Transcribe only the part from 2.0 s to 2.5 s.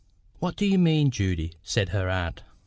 aunt.